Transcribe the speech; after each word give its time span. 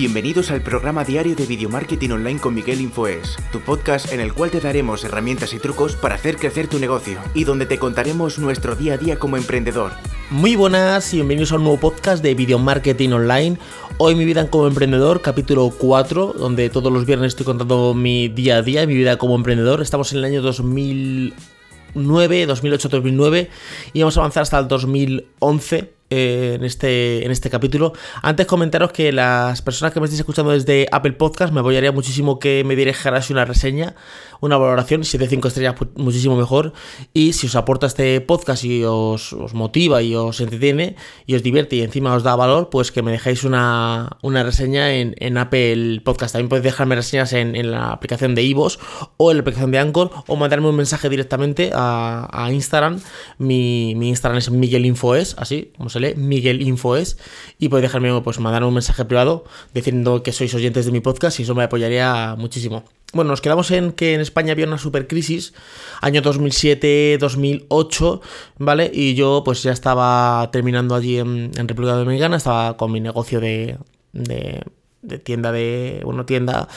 Bienvenidos 0.00 0.52
al 0.52 0.62
programa 0.62 1.02
diario 1.02 1.34
de 1.34 1.44
Video 1.44 1.68
Marketing 1.68 2.10
Online 2.10 2.38
con 2.38 2.54
Miguel 2.54 2.80
Infoes, 2.80 3.36
tu 3.50 3.58
podcast 3.58 4.12
en 4.12 4.20
el 4.20 4.32
cual 4.32 4.52
te 4.52 4.60
daremos 4.60 5.02
herramientas 5.02 5.52
y 5.54 5.58
trucos 5.58 5.96
para 5.96 6.14
hacer 6.14 6.36
crecer 6.36 6.68
tu 6.68 6.78
negocio 6.78 7.18
y 7.34 7.42
donde 7.42 7.66
te 7.66 7.80
contaremos 7.80 8.38
nuestro 8.38 8.76
día 8.76 8.94
a 8.94 8.96
día 8.96 9.18
como 9.18 9.36
emprendedor. 9.36 9.90
Muy 10.30 10.54
buenas 10.54 11.12
y 11.12 11.16
bienvenidos 11.16 11.50
a 11.50 11.56
un 11.56 11.64
nuevo 11.64 11.80
podcast 11.80 12.22
de 12.22 12.36
Video 12.36 12.60
Marketing 12.60 13.10
Online. 13.10 13.58
Hoy 13.96 14.14
mi 14.14 14.24
vida 14.24 14.48
como 14.48 14.68
emprendedor, 14.68 15.20
capítulo 15.20 15.68
4, 15.76 16.36
donde 16.38 16.70
todos 16.70 16.92
los 16.92 17.04
viernes 17.04 17.32
estoy 17.32 17.46
contando 17.46 17.92
mi 17.92 18.28
día 18.28 18.58
a 18.58 18.62
día, 18.62 18.86
mi 18.86 18.94
vida 18.94 19.18
como 19.18 19.34
emprendedor. 19.34 19.82
Estamos 19.82 20.12
en 20.12 20.18
el 20.18 20.26
año 20.26 20.42
2009, 20.42 22.46
2008, 22.46 22.88
2009 22.88 23.50
y 23.94 23.98
vamos 23.98 24.16
a 24.16 24.20
avanzar 24.20 24.44
hasta 24.44 24.60
el 24.60 24.68
2011 24.68 25.97
eh, 26.10 26.54
en, 26.54 26.64
este, 26.64 27.24
en 27.26 27.30
este 27.30 27.50
capítulo. 27.50 27.92
Antes 28.22 28.46
comentaros 28.46 28.92
que 28.92 29.12
las 29.12 29.60
personas 29.60 29.92
que 29.92 30.00
me 30.00 30.06
estéis 30.06 30.20
escuchando 30.20 30.52
desde 30.52 30.88
Apple 30.90 31.12
Podcast 31.12 31.52
me 31.52 31.60
apoyaría 31.60 31.92
muchísimo 31.92 32.38
que 32.38 32.64
me 32.64 32.76
dijeras 32.76 33.28
una 33.28 33.44
reseña, 33.44 33.94
una 34.40 34.56
valoración, 34.56 35.04
si 35.04 35.18
de 35.18 35.28
5 35.28 35.48
estrellas 35.48 35.74
pues, 35.76 35.90
muchísimo 35.96 36.36
mejor. 36.36 36.72
Y 37.12 37.34
si 37.34 37.46
os 37.46 37.56
aporta 37.56 37.86
este 37.86 38.20
podcast 38.20 38.64
y 38.64 38.84
os, 38.84 39.34
motiva 39.52 40.00
y 40.02 40.14
os 40.14 40.40
entretiene 40.40 40.96
y 41.26 41.34
os 41.34 41.42
divierte 41.42 41.76
y 41.76 41.82
encima 41.82 42.14
os 42.14 42.22
da 42.22 42.36
valor, 42.36 42.70
pues 42.70 42.90
que 42.92 43.02
me 43.02 43.10
dejéis 43.10 43.44
una, 43.44 44.08
reseña 44.22 44.92
en, 44.94 45.38
Apple 45.38 46.00
Podcast. 46.04 46.32
También 46.32 46.48
podéis 46.48 46.64
dejarme 46.64 46.94
reseñas 46.94 47.32
en, 47.34 47.70
la 47.70 47.90
aplicación 47.90 48.34
de 48.34 48.42
Ivos 48.42 48.78
o 49.18 49.30
en 49.30 49.36
la 49.36 49.40
aplicación 49.42 49.70
de 49.72 49.78
Anchor 49.78 50.10
o 50.26 50.36
mandarme 50.36 50.68
un 50.68 50.76
mensaje 50.76 51.08
directamente 51.08 51.70
a, 51.74 52.48
Instagram. 52.50 53.00
Mi, 53.36 53.94
mi, 53.94 54.08
Instagram 54.08 54.38
es 54.38 54.50
miguelinfoes, 54.50 55.36
así 55.38 55.72
como 55.76 55.90
se 55.90 55.97
Miguel 56.16 56.62
Infoes, 56.62 57.18
y 57.58 57.68
podéis 57.68 57.84
dejarme, 57.84 58.20
pues 58.22 58.40
mandar 58.40 58.64
un 58.64 58.74
mensaje 58.74 59.04
privado 59.04 59.44
diciendo 59.74 60.22
que 60.22 60.32
sois 60.32 60.54
oyentes 60.54 60.86
de 60.86 60.92
mi 60.92 61.00
podcast 61.00 61.40
y 61.40 61.42
eso 61.42 61.54
me 61.54 61.64
apoyaría 61.64 62.34
muchísimo. 62.38 62.84
Bueno, 63.12 63.30
nos 63.30 63.40
quedamos 63.40 63.70
en 63.70 63.92
que 63.92 64.14
en 64.14 64.20
España 64.20 64.52
había 64.52 64.66
una 64.66 64.76
super 64.76 65.08
crisis, 65.08 65.54
año 66.02 66.20
2007-2008, 66.20 68.20
¿vale? 68.58 68.90
Y 68.92 69.14
yo 69.14 69.40
pues 69.44 69.62
ya 69.62 69.72
estaba 69.72 70.50
terminando 70.52 70.94
allí 70.94 71.18
en, 71.18 71.50
República 71.54 71.94
Dominicana, 71.94 72.36
estaba 72.36 72.76
con 72.76 72.92
mi 72.92 73.00
negocio 73.00 73.40
de, 73.40 73.78
de, 74.12 74.62
de 75.00 75.18
tienda 75.18 75.52
de, 75.52 76.02
bueno, 76.04 76.26
tienda 76.26 76.68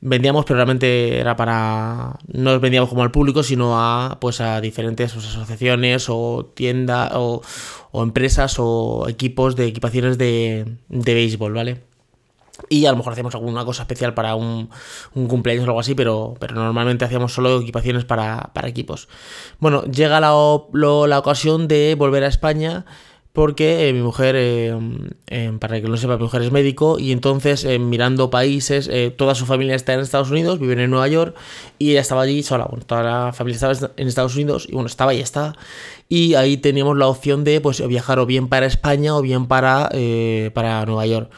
vendíamos, 0.00 0.44
pero 0.44 0.56
realmente 0.56 1.18
era 1.18 1.36
para. 1.36 2.18
No 2.28 2.58
vendíamos 2.60 2.88
como 2.88 3.02
al 3.02 3.10
público, 3.10 3.42
sino 3.42 3.78
a 3.78 4.18
pues 4.20 4.40
a 4.40 4.60
diferentes 4.60 5.12
pues, 5.12 5.26
asociaciones 5.26 6.06
o 6.08 6.52
tiendas 6.54 7.12
o, 7.14 7.42
empresas 7.94 8.56
o 8.58 9.06
equipos 9.08 9.56
de 9.56 9.66
equipaciones 9.66 10.18
de, 10.18 10.76
de 10.88 11.14
béisbol, 11.14 11.52
¿vale? 11.52 11.82
Y 12.68 12.86
a 12.86 12.90
lo 12.90 12.96
mejor 12.96 13.12
hacíamos 13.12 13.34
alguna 13.34 13.64
cosa 13.64 13.82
especial 13.82 14.14
para 14.14 14.34
un, 14.34 14.70
cumpleaños 15.12 15.64
o 15.64 15.70
algo 15.70 15.80
así, 15.80 15.94
pero, 15.94 16.34
pero 16.40 16.54
normalmente 16.54 17.04
hacíamos 17.04 17.32
solo 17.34 17.60
equipaciones 17.60 18.04
para, 18.04 18.50
equipos. 18.64 19.08
Bueno, 19.58 19.84
llega 19.84 20.20
la, 20.20 20.32
la 20.72 21.18
ocasión 21.18 21.68
de 21.68 21.94
volver 21.96 22.24
a 22.24 22.28
España 22.28 22.86
porque 23.36 23.86
eh, 23.86 23.92
mi 23.92 24.00
mujer, 24.00 24.34
eh, 24.34 24.74
eh, 25.26 25.52
para 25.60 25.78
que 25.82 25.88
lo 25.88 25.98
sepa, 25.98 26.16
mi 26.16 26.22
mujer 26.22 26.40
es 26.40 26.52
médico 26.52 26.98
y 26.98 27.12
entonces 27.12 27.66
mirando 27.78 28.30
países, 28.30 28.90
toda 29.18 29.34
su 29.34 29.44
familia 29.44 29.74
está 29.74 29.92
en 29.92 30.00
Estados 30.00 30.30
Unidos, 30.30 30.58
viven 30.58 30.80
en 30.80 30.88
Nueva 30.88 31.06
York 31.06 31.36
y 31.78 31.90
ella 31.90 32.00
estaba 32.00 32.22
allí 32.22 32.42
sola, 32.42 32.64
bueno, 32.64 32.86
toda 32.86 33.02
la 33.02 33.32
familia 33.34 33.56
estaba 33.56 33.92
en 33.98 34.08
Estados 34.08 34.34
Unidos 34.36 34.66
y 34.66 34.72
bueno, 34.72 34.86
estaba 34.86 35.12
y 35.12 35.20
está 35.20 35.54
y 36.08 36.32
ahí 36.32 36.56
teníamos 36.56 36.96
la 36.96 37.08
opción 37.08 37.44
de 37.44 37.60
pues 37.60 37.86
viajar 37.86 38.18
o 38.20 38.24
bien 38.24 38.48
para 38.48 38.64
España 38.64 39.14
o 39.14 39.20
bien 39.20 39.46
para, 39.46 39.90
para 40.54 40.86
Nueva 40.86 41.04
York. 41.04 41.30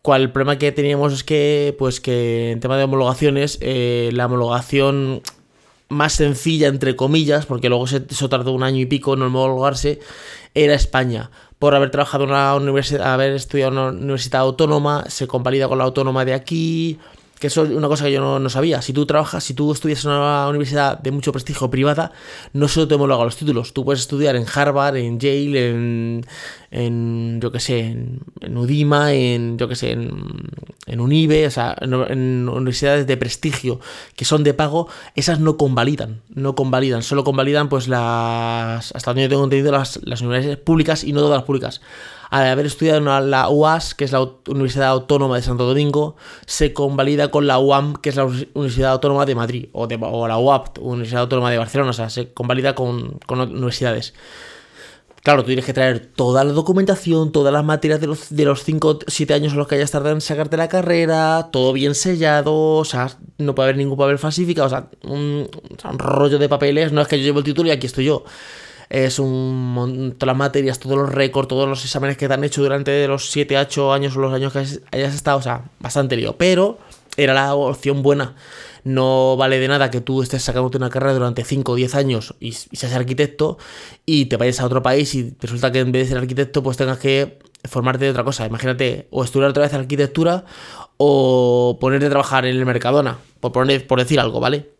¿Cuál 0.00 0.22
el 0.22 0.32
problema 0.32 0.56
que 0.56 0.72
teníamos 0.72 1.12
es 1.12 1.24
que, 1.24 1.76
pues 1.78 2.00
que 2.00 2.52
en 2.52 2.60
tema 2.60 2.78
de 2.78 2.84
homologaciones, 2.84 3.58
la 3.60 4.24
homologación 4.24 5.20
más 5.88 6.14
sencilla, 6.14 6.68
entre 6.68 6.96
comillas, 6.96 7.46
porque 7.46 7.68
luego 7.68 7.84
eso 7.84 8.28
tardó 8.28 8.52
un 8.52 8.62
año 8.62 8.80
y 8.80 8.86
pico 8.86 9.14
en 9.14 9.22
homologarse, 9.22 10.00
era 10.54 10.74
España. 10.74 11.30
Por 11.58 11.74
haber 11.74 11.90
trabajado 11.90 12.24
en 12.24 12.30
una 12.30 12.54
universidad, 12.56 13.14
haber 13.14 13.32
estudiado 13.32 13.72
en 13.72 13.78
una 13.78 13.88
universidad 13.90 14.42
autónoma, 14.42 15.04
se 15.08 15.26
convalida 15.26 15.68
con 15.68 15.78
la 15.78 15.84
autónoma 15.84 16.24
de 16.24 16.34
aquí, 16.34 16.98
que 17.44 17.48
eso 17.48 17.64
es 17.64 17.72
una 17.72 17.88
cosa 17.88 18.06
que 18.06 18.12
yo 18.12 18.38
no, 18.38 18.48
sabía. 18.48 18.80
Si 18.80 18.94
tú 18.94 19.04
trabajas, 19.04 19.44
si 19.44 19.52
tú 19.52 19.70
estudias 19.70 20.02
en 20.06 20.12
una 20.12 20.48
universidad 20.48 20.98
de 20.98 21.10
mucho 21.10 21.30
prestigio 21.30 21.68
privada, 21.68 22.10
no 22.54 22.68
solo 22.68 22.88
te 22.88 22.94
homologan 22.94 23.26
los 23.26 23.36
títulos. 23.36 23.74
Tú 23.74 23.84
puedes 23.84 24.00
estudiar 24.00 24.34
en 24.34 24.46
Harvard, 24.50 24.96
en 24.96 25.20
Yale, 25.20 25.68
en, 25.68 26.26
en 26.70 27.40
yo 27.42 27.52
que 27.52 27.60
sé, 27.60 27.80
en, 27.80 28.56
Udima, 28.56 29.12
en, 29.12 29.58
yo 29.58 29.68
que 29.68 29.76
sé, 29.76 29.90
en, 29.90 30.24
en 30.86 31.00
Unive, 31.00 31.46
o 31.46 31.50
sea, 31.50 31.76
en, 31.82 32.48
universidades 32.48 33.06
de 33.06 33.18
prestigio 33.18 33.78
que 34.16 34.24
son 34.24 34.42
de 34.42 34.54
pago, 34.54 34.88
esas 35.14 35.38
no 35.38 35.58
convalidan, 35.58 36.22
no 36.30 36.54
convalidan, 36.54 37.02
solo 37.02 37.24
convalidan 37.24 37.68
pues 37.68 37.88
las, 37.88 38.90
hasta 38.94 39.10
donde 39.10 39.24
yo 39.24 39.28
tengo 39.28 39.44
entendido, 39.44 39.70
las, 39.70 40.00
las 40.04 40.22
universidades 40.22 40.56
públicas 40.56 41.04
y 41.04 41.12
no 41.12 41.20
todas 41.20 41.36
las 41.36 41.44
públicas 41.44 41.82
al 42.34 42.48
haber 42.48 42.66
estudiado 42.66 42.98
en 42.98 43.30
la 43.30 43.48
UAS, 43.48 43.94
que 43.94 44.04
es 44.04 44.10
la 44.10 44.20
Universidad 44.48 44.88
Autónoma 44.88 45.36
de 45.36 45.42
Santo 45.42 45.66
Domingo, 45.66 46.16
se 46.46 46.72
convalida 46.72 47.30
con 47.30 47.46
la 47.46 47.60
UAM, 47.60 47.94
que 47.94 48.08
es 48.08 48.16
la 48.16 48.24
Universidad 48.24 48.90
Autónoma 48.90 49.24
de 49.24 49.36
Madrid, 49.36 49.68
o, 49.70 49.86
de, 49.86 49.96
la 49.96 50.36
UAP, 50.36 50.80
Universidad 50.80 51.22
Autónoma 51.22 51.52
de 51.52 51.58
Barcelona, 51.58 51.90
o 51.90 51.92
sea, 51.92 52.10
se 52.10 52.32
convalida 52.32 52.74
con, 52.74 53.20
universidades. 53.28 54.14
Claro, 55.22 55.42
tú 55.42 55.46
tienes 55.46 55.64
que 55.64 55.72
traer 55.72 56.06
toda 56.06 56.42
la 56.42 56.52
documentación, 56.52 57.30
todas 57.30 57.52
las 57.52 57.64
materias 57.64 58.00
de 58.00 58.08
los, 58.08 58.34
de 58.34 58.44
los 58.44 58.64
5 58.64 58.98
7 59.06 59.32
años 59.32 59.52
en 59.52 59.58
los 59.60 59.68
que 59.68 59.76
hayas 59.76 59.92
tardado 59.92 60.16
en 60.16 60.20
sacarte 60.20 60.56
la 60.56 60.68
carrera, 60.68 61.50
todo 61.52 61.72
bien 61.72 61.94
sellado, 61.94 62.52
o 62.52 62.84
sea, 62.84 63.16
no 63.38 63.54
puede 63.54 63.68
haber 63.68 63.76
ningún 63.76 63.96
papel 63.96 64.18
falsificado, 64.18 64.66
o 64.66 64.70
sea, 64.70 64.88
un, 65.04 65.48
un 65.84 65.98
rollo 66.00 66.40
de 66.40 66.48
papeles, 66.48 66.90
no 66.90 67.00
es 67.00 67.06
que 67.06 67.16
yo 67.16 67.22
llevo 67.26 67.38
el 67.38 67.44
título 67.44 67.68
y 67.68 67.70
aquí 67.70 67.86
estoy 67.86 68.06
yo 68.06 68.24
es 68.94 69.18
un 69.18 70.14
todas 70.16 70.28
las 70.28 70.36
materias, 70.36 70.78
todos 70.78 70.96
los 70.96 71.12
récords, 71.12 71.48
todos 71.48 71.68
los 71.68 71.84
exámenes 71.84 72.16
que 72.16 72.28
te 72.28 72.34
han 72.34 72.44
hecho 72.44 72.62
durante 72.62 73.08
los 73.08 73.28
7, 73.28 73.58
8 73.58 73.92
años 73.92 74.16
o 74.16 74.20
los 74.20 74.32
años 74.32 74.52
que 74.52 74.60
hayas 74.92 75.14
estado, 75.14 75.38
o 75.38 75.42
sea, 75.42 75.64
bastante 75.80 76.16
lío. 76.16 76.36
Pero 76.36 76.78
era 77.16 77.34
la 77.34 77.56
opción 77.56 78.02
buena. 78.02 78.36
No 78.84 79.36
vale 79.36 79.58
de 79.58 79.66
nada 79.66 79.90
que 79.90 80.00
tú 80.00 80.22
estés 80.22 80.44
sacándote 80.44 80.76
una 80.76 80.90
carrera 80.90 81.14
durante 81.14 81.42
5 81.42 81.72
o 81.72 81.74
10 81.74 81.94
años 81.96 82.34
y, 82.38 82.52
seas 82.52 82.92
arquitecto 82.92 83.58
y 84.06 84.26
te 84.26 84.36
vayas 84.36 84.60
a 84.60 84.66
otro 84.66 84.82
país 84.82 85.12
y 85.16 85.34
resulta 85.40 85.72
que 85.72 85.80
en 85.80 85.90
vez 85.90 86.02
de 86.04 86.08
ser 86.10 86.18
arquitecto 86.18 86.62
pues 86.62 86.76
tengas 86.76 86.98
que 86.98 87.40
formarte 87.64 88.04
de 88.04 88.12
otra 88.12 88.22
cosa. 88.22 88.46
Imagínate, 88.46 89.08
o 89.10 89.24
estudiar 89.24 89.50
otra 89.50 89.64
vez 89.64 89.74
arquitectura 89.74 90.44
o 90.98 91.78
ponerte 91.80 92.06
a 92.06 92.10
trabajar 92.10 92.44
en 92.44 92.56
el 92.56 92.64
Mercadona, 92.64 93.18
por, 93.40 93.50
poner, 93.50 93.86
por 93.88 93.98
decir 93.98 94.20
algo, 94.20 94.38
¿vale? 94.38 94.73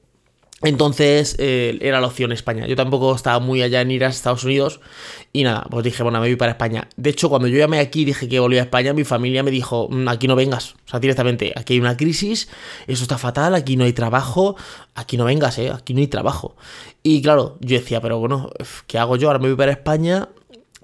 Entonces 0.63 1.37
eh, 1.39 1.79
era 1.83 2.01
la 2.01 2.07
opción 2.07 2.33
España. 2.33 2.67
Yo 2.67 2.77
tampoco 2.77 3.15
estaba 3.15 3.39
muy 3.39 3.61
allá 3.63 3.81
en 3.81 3.91
ir 3.91 4.05
a 4.05 4.09
Estados 4.09 4.45
Unidos. 4.45 4.81
Y 5.33 5.43
nada, 5.43 5.67
pues 5.69 5.85
dije, 5.85 6.03
bueno, 6.03 6.21
me 6.21 6.29
voy 6.29 6.37
para 6.37 6.53
España. 6.53 6.89
De 6.97 7.11
hecho, 7.11 7.29
cuando 7.29 7.49
yo 7.49 7.59
llamé 7.59 7.81
aquí 7.81 8.03
y 8.03 8.05
dije 8.07 8.29
que 8.29 8.39
volvía 8.39 8.61
a 8.61 8.65
España, 8.65 8.93
mi 8.93 9.05
familia 9.05 9.43
me 9.43 9.51
dijo, 9.51 9.89
mm, 9.91 10.09
aquí 10.09 10.29
no 10.29 10.37
vengas. 10.37 10.75
O 10.87 10.91
sea, 10.91 11.01
directamente, 11.01 11.53
aquí 11.57 11.75
hay 11.75 11.81
una 11.81 11.97
crisis, 11.97 12.49
eso 12.87 13.03
está 13.03 13.19
fatal, 13.19 13.55
aquí 13.55 13.77
no 13.77 13.85
hay 13.85 13.93
trabajo, 13.93 14.57
aquí 14.95 15.17
no 15.17 15.25
vengas, 15.25 15.59
¿eh? 15.59 15.71
Aquí 15.71 15.93
no 15.93 16.01
hay 16.01 16.07
trabajo. 16.07 16.57
Y 17.03 17.21
claro, 17.21 17.59
yo 17.61 17.77
decía, 17.77 18.01
pero 18.01 18.19
bueno, 18.19 18.51
¿qué 18.87 18.99
hago 18.99 19.17
yo? 19.17 19.29
Ahora 19.29 19.41
me 19.41 19.49
voy 19.49 19.57
para 19.57 19.73
España 19.73 20.29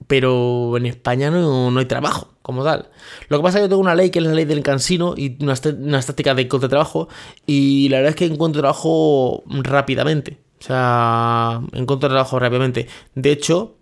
pero 0.06 0.76
en 0.76 0.84
España 0.86 1.30
no, 1.30 1.76
hay 1.78 1.86
trabajo 1.86 2.34
como 2.42 2.64
tal. 2.64 2.90
Lo 3.28 3.38
que 3.38 3.42
pasa 3.42 3.58
es 3.58 3.62
que 3.62 3.66
yo 3.66 3.70
tengo 3.70 3.82
una 3.82 3.94
ley 3.94 4.10
que 4.10 4.18
es 4.18 4.24
la 4.24 4.34
ley 4.34 4.44
del 4.44 4.62
cansino 4.62 5.14
y 5.16 5.38
una, 5.42 5.54
una 5.78 5.98
estática 5.98 6.34
de 6.34 6.44
trabajo 6.46 7.08
y 7.46 7.88
la 7.88 7.96
verdad 7.98 8.10
es 8.10 8.16
que 8.16 8.26
encuentro 8.26 8.60
trabajo 8.60 9.42
rápidamente. 9.46 10.38
O 10.60 10.64
sea, 10.64 11.62
encuentro 11.72 12.08
trabajo 12.08 12.38
rápidamente. 12.38 12.86
De 13.14 13.32
hecho, 13.32 13.76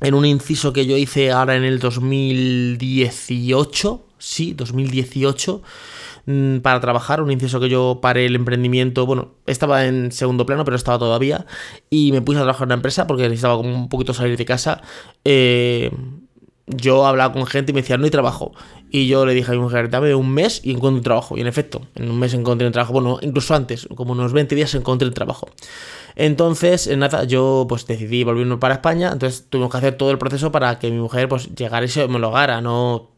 en 0.00 0.14
un 0.14 0.24
inciso 0.24 0.72
que 0.72 0.86
yo 0.86 0.96
hice 0.96 1.32
ahora 1.32 1.56
en 1.56 1.64
el 1.64 1.80
2018, 1.80 4.06
sí, 4.18 4.54
2018, 4.54 5.60
Mm, 5.60 5.64
para 6.62 6.80
trabajar, 6.80 7.22
un 7.22 7.30
inciso 7.30 7.60
que 7.60 7.68
yo 7.68 8.00
paré 8.02 8.26
el 8.26 8.34
emprendimiento, 8.34 9.06
bueno, 9.06 9.34
estaba 9.46 9.86
en 9.86 10.10
segundo 10.10 10.44
plano, 10.44 10.64
pero 10.64 10.76
estaba 10.76 10.98
todavía, 10.98 11.46
y 11.88 12.10
me 12.12 12.20
puse 12.20 12.38
a 12.38 12.42
trabajar 12.42 12.64
en 12.64 12.68
una 12.68 12.74
empresa 12.74 13.06
porque 13.06 13.22
necesitaba 13.24 13.56
como 13.56 13.74
un 13.74 13.88
poquito 13.88 14.12
salir 14.12 14.36
de 14.36 14.44
casa. 14.44 14.80
Eh, 15.24 15.90
yo 16.66 17.06
hablaba 17.06 17.32
con 17.32 17.46
gente 17.46 17.70
y 17.70 17.74
me 17.74 17.82
decía, 17.82 17.96
no 17.96 18.04
hay 18.04 18.10
trabajo. 18.10 18.52
Y 18.90 19.06
yo 19.06 19.24
le 19.24 19.34
dije 19.34 19.52
a 19.52 19.54
mi 19.54 19.60
mujer, 19.60 19.88
dame 19.88 20.14
un 20.14 20.32
mes 20.32 20.60
y 20.64 20.70
encuentro 20.70 20.98
un 20.98 21.02
trabajo. 21.02 21.36
Y 21.36 21.40
en 21.40 21.46
efecto, 21.46 21.82
en 21.94 22.10
un 22.10 22.18
mes 22.18 22.34
encontré 22.34 22.66
un 22.66 22.72
trabajo. 22.72 22.92
Bueno, 22.92 23.18
incluso 23.22 23.54
antes, 23.54 23.88
como 23.94 24.12
unos 24.12 24.32
20 24.32 24.54
días 24.54 24.74
encontré 24.74 25.06
un 25.06 25.14
trabajo. 25.14 25.48
Entonces, 26.16 26.88
nada, 26.96 27.24
yo 27.24 27.66
pues 27.68 27.86
decidí 27.86 28.24
volverme 28.24 28.56
para 28.56 28.74
España. 28.74 29.10
Entonces 29.12 29.46
tuvimos 29.48 29.70
que 29.70 29.78
hacer 29.78 29.96
todo 29.96 30.10
el 30.10 30.18
proceso 30.18 30.50
para 30.50 30.78
que 30.78 30.90
mi 30.90 30.98
mujer 30.98 31.28
pues 31.28 31.54
llegara 31.54 31.84
y 31.84 31.88
se 31.88 32.02
homologara. 32.02 32.60
No 32.60 33.15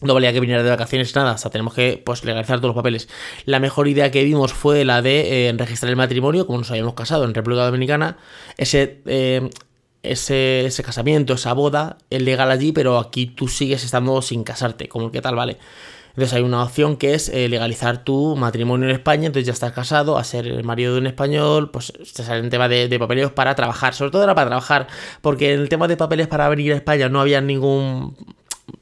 no 0.00 0.14
valía 0.14 0.32
que 0.32 0.40
viniera 0.40 0.62
de 0.62 0.70
vacaciones 0.70 1.14
nada, 1.14 1.32
o 1.32 1.38
sea, 1.38 1.50
tenemos 1.50 1.74
que 1.74 2.02
pues, 2.04 2.24
legalizar 2.24 2.58
todos 2.58 2.74
los 2.74 2.76
papeles. 2.76 3.08
La 3.44 3.60
mejor 3.60 3.88
idea 3.88 4.10
que 4.10 4.24
vimos 4.24 4.52
fue 4.52 4.84
la 4.84 5.02
de 5.02 5.48
eh, 5.48 5.52
registrar 5.56 5.90
el 5.90 5.96
matrimonio, 5.96 6.46
como 6.46 6.58
nos 6.58 6.70
habíamos 6.70 6.94
casado 6.94 7.24
en 7.24 7.34
República 7.34 7.64
Dominicana. 7.64 8.16
Ese, 8.56 9.00
eh, 9.06 9.50
ese, 10.02 10.66
ese, 10.66 10.82
casamiento, 10.82 11.34
esa 11.34 11.52
boda, 11.52 11.98
es 12.08 12.22
legal 12.22 12.50
allí, 12.50 12.72
pero 12.72 12.98
aquí 12.98 13.26
tú 13.26 13.48
sigues 13.48 13.84
estando 13.84 14.22
sin 14.22 14.44
casarte, 14.44 14.88
como 14.88 15.10
que 15.10 15.20
tal, 15.20 15.34
vale. 15.34 15.58
Entonces 16.10 16.32
hay 16.32 16.42
una 16.42 16.64
opción 16.64 16.96
que 16.96 17.14
es 17.14 17.28
eh, 17.28 17.48
legalizar 17.48 18.02
tu 18.02 18.34
matrimonio 18.36 18.88
en 18.88 18.94
España, 18.94 19.26
entonces 19.26 19.46
ya 19.46 19.52
estás 19.52 19.72
casado, 19.72 20.18
a 20.18 20.24
ser 20.24 20.46
el 20.46 20.64
marido 20.64 20.94
de 20.94 21.00
un 21.00 21.06
español, 21.06 21.70
pues 21.70 21.92
te 22.14 22.24
sale 22.24 22.40
el 22.40 22.50
tema 22.50 22.68
de, 22.68 22.88
de 22.88 22.98
papeleos 22.98 23.32
para 23.32 23.54
trabajar, 23.54 23.94
sobre 23.94 24.10
todo 24.10 24.24
era 24.24 24.34
para 24.34 24.48
trabajar, 24.48 24.88
porque 25.20 25.52
en 25.54 25.60
el 25.60 25.68
tema 25.68 25.86
de 25.86 25.96
papeles 25.96 26.26
para 26.26 26.48
venir 26.48 26.72
a 26.72 26.76
España 26.76 27.08
no 27.08 27.20
había 27.20 27.40
ningún 27.40 28.16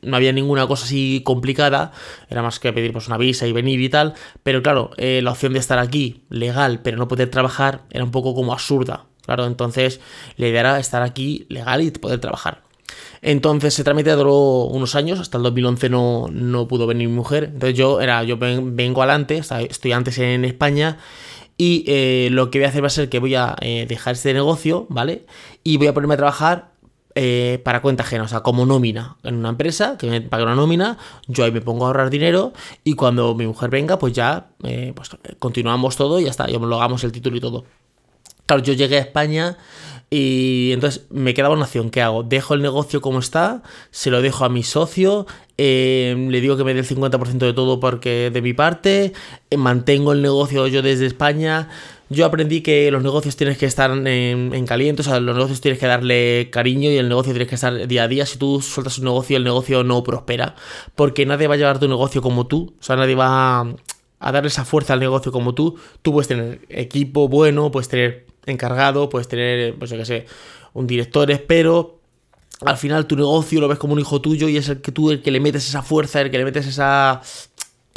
no 0.02 0.16
había 0.16 0.32
ninguna 0.32 0.66
cosa 0.66 0.84
así 0.84 1.22
complicada, 1.24 1.92
era 2.28 2.42
más 2.42 2.58
que 2.58 2.72
pedir 2.72 2.92
pues 2.92 3.08
una 3.08 3.18
visa 3.18 3.46
y 3.46 3.52
venir 3.52 3.80
y 3.80 3.88
tal, 3.88 4.14
pero 4.42 4.62
claro, 4.62 4.90
eh, 4.96 5.20
la 5.22 5.32
opción 5.32 5.52
de 5.52 5.58
estar 5.58 5.78
aquí 5.78 6.24
legal 6.28 6.80
pero 6.82 6.96
no 6.96 7.08
poder 7.08 7.30
trabajar 7.30 7.82
era 7.90 8.04
un 8.04 8.10
poco 8.10 8.34
como 8.34 8.52
absurda, 8.52 9.06
claro, 9.24 9.46
entonces 9.46 10.00
la 10.36 10.48
idea 10.48 10.60
era 10.60 10.78
estar 10.78 11.02
aquí 11.02 11.46
legal 11.48 11.82
y 11.82 11.90
poder 11.90 12.20
trabajar. 12.20 12.62
Entonces 13.20 13.74
ese 13.74 13.84
trámite 13.84 14.10
duró 14.12 14.64
unos 14.64 14.94
años, 14.94 15.18
hasta 15.18 15.38
el 15.38 15.42
2011 15.42 15.88
no, 15.90 16.26
no 16.30 16.68
pudo 16.68 16.86
venir 16.86 17.08
mi 17.08 17.14
mujer, 17.14 17.44
entonces 17.44 17.76
yo 17.76 18.00
era, 18.00 18.22
yo 18.22 18.38
vengo 18.38 19.02
adelante, 19.02 19.42
estoy 19.68 19.92
antes 19.92 20.18
en 20.18 20.44
España 20.44 20.98
y 21.58 21.84
eh, 21.88 22.28
lo 22.30 22.50
que 22.50 22.60
voy 22.60 22.66
a 22.66 22.68
hacer 22.68 22.82
va 22.82 22.86
a 22.86 22.90
ser 22.90 23.08
que 23.08 23.18
voy 23.18 23.34
a 23.34 23.56
eh, 23.60 23.84
dejar 23.88 24.14
este 24.14 24.32
negocio, 24.32 24.86
¿vale? 24.88 25.26
Y 25.64 25.76
voy 25.76 25.88
a 25.88 25.94
ponerme 25.94 26.14
a 26.14 26.18
trabajar 26.18 26.70
eh, 27.20 27.60
para 27.64 27.82
cuenta 27.82 28.04
ajena, 28.04 28.22
o 28.22 28.28
sea, 28.28 28.44
como 28.44 28.64
nómina 28.64 29.16
en 29.24 29.34
una 29.34 29.48
empresa 29.48 29.98
que 29.98 30.08
me 30.08 30.20
paga 30.20 30.44
una 30.44 30.54
nómina, 30.54 30.98
yo 31.26 31.42
ahí 31.42 31.50
me 31.50 31.60
pongo 31.60 31.84
a 31.84 31.88
ahorrar 31.88 32.10
dinero 32.10 32.52
y 32.84 32.94
cuando 32.94 33.34
mi 33.34 33.44
mujer 33.44 33.70
venga, 33.70 33.98
pues 33.98 34.12
ya 34.12 34.50
eh, 34.62 34.92
pues 34.94 35.10
continuamos 35.40 35.96
todo 35.96 36.20
y 36.20 36.24
ya 36.26 36.30
está, 36.30 36.46
yo 36.46 36.60
lo 36.60 36.76
hagamos 36.76 37.02
el 37.02 37.10
título 37.10 37.36
y 37.36 37.40
todo. 37.40 37.64
Claro, 38.46 38.62
yo 38.62 38.72
llegué 38.72 38.98
a 38.98 39.00
España 39.00 39.58
y 40.10 40.70
entonces 40.72 41.06
me 41.10 41.34
quedaba 41.34 41.54
una 41.54 41.64
opción, 41.64 41.90
¿qué 41.90 42.02
hago? 42.02 42.22
¿Dejo 42.22 42.54
el 42.54 42.62
negocio 42.62 43.00
como 43.00 43.18
está? 43.18 43.64
¿Se 43.90 44.12
lo 44.12 44.22
dejo 44.22 44.44
a 44.44 44.48
mi 44.48 44.62
socio? 44.62 45.26
Eh, 45.56 46.14
¿Le 46.30 46.40
digo 46.40 46.56
que 46.56 46.62
me 46.62 46.72
dé 46.72 46.80
el 46.80 46.86
50% 46.86 47.38
de 47.38 47.52
todo 47.52 47.80
porque 47.80 48.30
de 48.32 48.42
mi 48.42 48.52
parte? 48.52 49.12
¿Mantengo 49.56 50.12
el 50.12 50.22
negocio 50.22 50.68
yo 50.68 50.82
desde 50.82 51.06
España? 51.06 51.68
Yo 52.10 52.24
aprendí 52.24 52.62
que 52.62 52.90
los 52.90 53.02
negocios 53.02 53.36
tienes 53.36 53.58
que 53.58 53.66
estar 53.66 53.90
en, 53.90 54.66
caliente, 54.66 55.02
o 55.02 55.04
sea, 55.04 55.20
los 55.20 55.34
negocios 55.34 55.60
tienes 55.60 55.78
que 55.78 55.86
darle 55.86 56.48
cariño 56.50 56.90
y 56.90 56.96
el 56.96 57.08
negocio 57.08 57.32
tienes 57.32 57.48
que 57.48 57.56
estar 57.56 57.86
día 57.86 58.04
a 58.04 58.08
día. 58.08 58.24
Si 58.24 58.38
tú 58.38 58.62
sueltas 58.62 58.98
un 58.98 59.04
negocio, 59.04 59.36
el 59.36 59.44
negocio 59.44 59.84
no 59.84 60.02
prospera, 60.02 60.54
porque 60.94 61.26
nadie 61.26 61.48
va 61.48 61.54
a 61.54 61.56
llevar 61.58 61.78
tu 61.78 61.86
negocio 61.86 62.22
como 62.22 62.46
tú, 62.46 62.74
o 62.80 62.82
sea, 62.82 62.96
nadie 62.96 63.14
va 63.14 63.60
a, 64.20 64.32
darle 64.32 64.48
esa 64.48 64.64
fuerza 64.64 64.94
al 64.94 65.00
negocio 65.00 65.32
como 65.32 65.54
tú. 65.54 65.78
Tú 66.00 66.12
puedes 66.12 66.28
tener 66.28 66.60
equipo 66.70 67.28
bueno, 67.28 67.70
puedes 67.70 67.88
tener 67.88 68.26
encargado, 68.46 69.10
puedes 69.10 69.28
tener, 69.28 69.74
pues 69.78 69.90
yo 69.90 69.98
qué 69.98 70.06
sé, 70.06 70.26
un 70.72 70.86
director, 70.86 71.28
pero 71.46 71.98
al 72.64 72.78
final 72.78 73.06
tu 73.06 73.16
negocio 73.16 73.60
lo 73.60 73.68
ves 73.68 73.78
como 73.78 73.92
un 73.92 74.00
hijo 74.00 74.20
tuyo 74.20 74.48
y 74.48 74.56
es 74.56 74.68
el 74.70 74.80
que 74.80 74.92
tú 74.92 75.10
el 75.10 75.22
que 75.22 75.30
le 75.30 75.40
metes 75.40 75.68
esa 75.68 75.82
fuerza, 75.82 76.22
el 76.22 76.30
que 76.30 76.38
le 76.38 76.44
metes 76.44 76.66
esa 76.66 77.20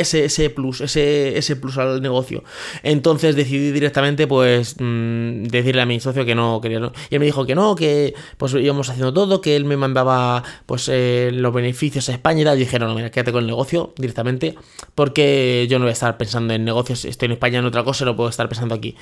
ese, 0.01 0.49
plus, 0.49 0.81
ese, 0.81 1.37
ese 1.37 1.55
plus 1.55 1.77
al 1.77 2.01
negocio. 2.01 2.43
Entonces 2.83 3.35
decidí 3.35 3.71
directamente, 3.71 4.27
pues, 4.27 4.75
mm, 4.79 5.43
decirle 5.43 5.81
a 5.81 5.85
mi 5.85 5.99
socio 5.99 6.25
que 6.25 6.35
no 6.35 6.59
quería. 6.61 6.79
No. 6.79 6.91
Y 7.09 7.15
él 7.15 7.19
me 7.19 7.25
dijo 7.25 7.45
que 7.45 7.55
no, 7.55 7.75
que 7.75 8.13
pues 8.37 8.53
íbamos 8.53 8.89
haciendo 8.89 9.13
todo, 9.13 9.41
que 9.41 9.55
él 9.55 9.65
me 9.65 9.77
mandaba, 9.77 10.43
pues, 10.65 10.89
eh, 10.89 11.31
los 11.33 11.53
beneficios 11.53 12.09
a 12.09 12.13
España 12.13 12.41
y 12.41 12.45
tal. 12.45 12.57
Y 12.57 12.61
dije, 12.61 12.79
no, 12.79 12.87
no, 12.87 12.95
mira, 12.95 13.11
quédate 13.11 13.31
con 13.31 13.41
el 13.41 13.47
negocio 13.47 13.93
directamente, 13.97 14.55
porque 14.95 15.67
yo 15.69 15.79
no 15.79 15.85
voy 15.85 15.91
a 15.91 15.93
estar 15.93 16.17
pensando 16.17 16.53
en 16.53 16.65
negocios. 16.65 17.05
Estoy 17.05 17.27
en 17.27 17.33
España 17.33 17.59
en 17.59 17.65
otra 17.65 17.83
cosa, 17.83 18.05
no 18.05 18.15
puedo 18.15 18.29
estar 18.29 18.47
pensando 18.47 18.75
aquí. 18.75 18.95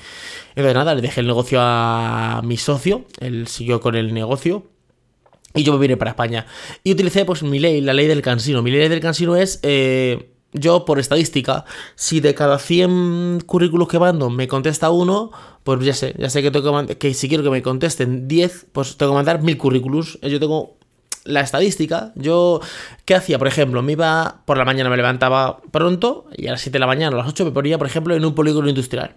Entonces, 0.50 0.74
nada, 0.74 0.94
le 0.94 1.02
dejé 1.02 1.20
el 1.20 1.26
negocio 1.26 1.58
a 1.60 2.42
mi 2.44 2.56
socio, 2.56 3.06
él 3.20 3.46
siguió 3.48 3.80
con 3.80 3.94
el 3.94 4.12
negocio. 4.14 4.66
Y 5.54 5.64
yo 5.64 5.72
me 5.72 5.80
vine 5.80 5.96
para 5.96 6.12
España. 6.12 6.46
Y 6.84 6.92
utilicé, 6.92 7.24
pues, 7.24 7.42
mi 7.42 7.58
ley, 7.58 7.80
la 7.80 7.92
ley 7.92 8.06
del 8.06 8.22
cansino. 8.22 8.62
Mi 8.62 8.70
ley 8.70 8.88
del 8.88 9.00
cansino 9.00 9.34
es. 9.34 9.58
Eh, 9.62 10.29
yo, 10.52 10.84
por 10.84 10.98
estadística, 10.98 11.64
si 11.94 12.20
de 12.20 12.34
cada 12.34 12.58
100 12.58 13.42
currículos 13.46 13.88
que 13.88 13.98
mando 13.98 14.30
me 14.30 14.48
contesta 14.48 14.90
uno, 14.90 15.30
pues 15.62 15.84
ya 15.84 15.94
sé, 15.94 16.14
ya 16.18 16.30
sé 16.30 16.42
que 16.42 16.50
tengo 16.50 16.86
que, 16.86 16.98
que 16.98 17.14
si 17.14 17.28
quiero 17.28 17.44
que 17.44 17.50
me 17.50 17.62
contesten 17.62 18.26
10, 18.26 18.66
pues 18.72 18.96
tengo 18.96 19.12
que 19.12 19.16
mandar 19.16 19.42
1000 19.42 19.58
currículos. 19.58 20.18
Yo 20.22 20.40
tengo 20.40 20.76
la 21.24 21.40
estadística. 21.40 22.12
Yo, 22.16 22.60
¿qué 23.04 23.14
hacía? 23.14 23.38
Por 23.38 23.48
ejemplo, 23.48 23.82
me 23.82 23.92
iba 23.92 24.42
por 24.44 24.58
la 24.58 24.64
mañana, 24.64 24.90
me 24.90 24.96
levantaba 24.96 25.60
pronto 25.70 26.26
y 26.36 26.48
a 26.48 26.52
las 26.52 26.60
7 26.62 26.74
de 26.74 26.80
la 26.80 26.86
mañana, 26.86 27.16
a 27.16 27.20
las 27.20 27.28
8 27.28 27.44
me 27.44 27.50
ponía, 27.52 27.78
por 27.78 27.86
ejemplo, 27.86 28.14
en 28.14 28.24
un 28.24 28.34
polígono 28.34 28.68
industrial. 28.68 29.16